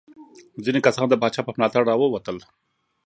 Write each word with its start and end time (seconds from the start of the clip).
ځینې 0.63 0.79
کسان 0.85 1.07
د 1.09 1.13
پاچا 1.21 1.41
په 1.45 1.51
ملاتړ 1.57 1.81
راووتل. 1.89 2.37